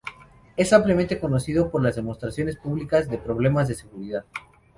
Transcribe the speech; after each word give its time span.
Es 0.57 0.73
ampliamente 0.73 1.19
conocido 1.19 1.69
por 1.69 1.83
las 1.83 1.95
demostraciones 1.95 2.55
públicas 2.57 3.07
de 3.07 3.19
problemas 3.19 3.67
de 3.67 3.75
seguridad. 3.75 4.25